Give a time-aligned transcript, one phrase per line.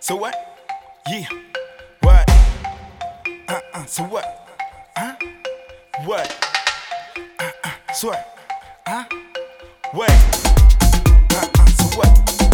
[0.00, 0.34] so what?
[1.08, 1.26] Yeah.
[2.00, 2.30] What?
[3.48, 4.48] Uh uh so what?
[4.96, 5.14] Huh?
[6.04, 6.28] What?
[7.38, 8.38] Uh uh so what?
[8.86, 9.04] Huh?
[9.92, 10.10] What?
[11.32, 12.45] Uh uh so what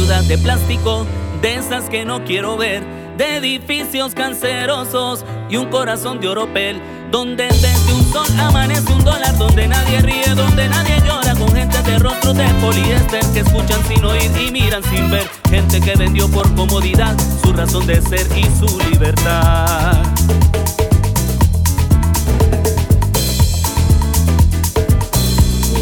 [0.00, 1.06] ciudad de plástico,
[1.42, 2.82] de esas que no quiero ver
[3.18, 6.80] de edificios cancerosos y un corazón de oropel,
[7.10, 11.82] donde desde un sol amanece un dólar, donde nadie ríe, donde nadie llora, con gente
[11.82, 16.30] de rostros de poliéster que escuchan sin oír y miran sin ver, gente que vendió
[16.30, 20.02] por comodidad su razón de ser y su libertad.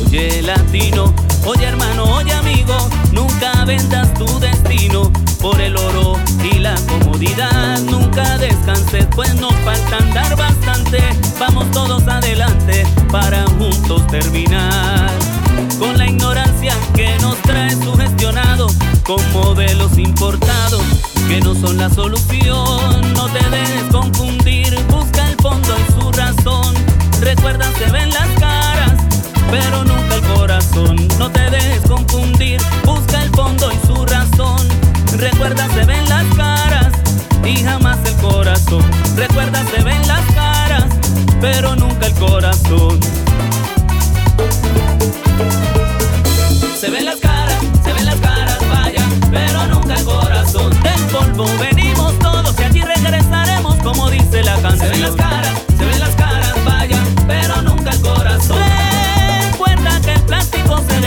[0.02, 1.14] Oye latino,
[1.46, 2.76] oye hermano, oye amigo,
[3.12, 5.10] nunca vendas tu destino
[5.40, 7.78] por el oro y la comodidad.
[7.80, 10.98] Nunca descanses, pues nos falta andar bastante.
[11.38, 15.10] Vamos todos adelante para juntos terminar.
[15.78, 18.68] Con la ignorancia que nos trae sugestionado,
[19.04, 20.82] con modelos importados
[21.28, 23.12] que no son la solución.
[23.14, 26.74] No te dejes confundir, busca el fondo en su razón.
[27.20, 28.77] Recuerda, se ven las caras,
[29.50, 30.96] pero nunca el corazón.
[31.18, 34.66] No te dejes confundir, busca el fondo y su razón.
[35.16, 36.92] Recuerda, se ven las caras
[37.44, 38.84] y jamás el corazón.
[39.16, 40.84] Recuerda, se ven las caras,
[41.40, 43.00] pero nunca el corazón.
[46.78, 50.70] Se ven las caras, se ven las caras, vaya, pero nunca el corazón.
[50.82, 54.78] Del polvo venimos todos y aquí regresaremos, como dice la canción.
[54.78, 57.67] Se ven las caras, se ven las caras, vaya, pero no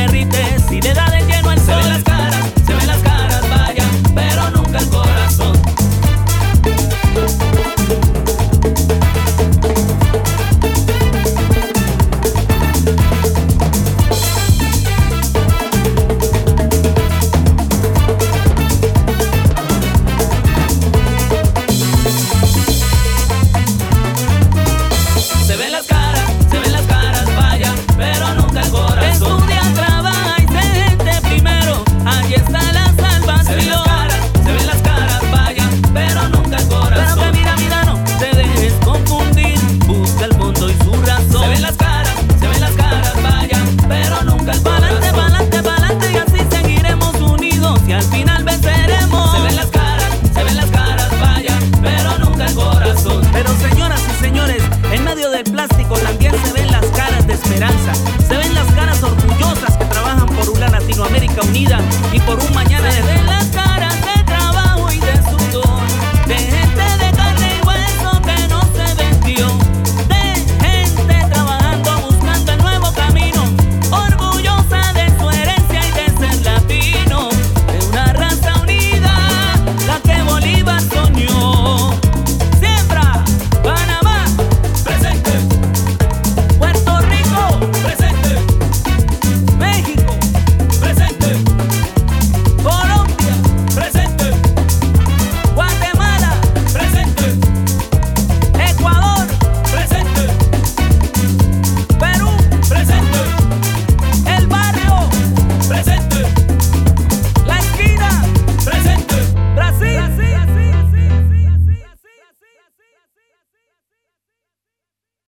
[0.08, 0.61] derrites.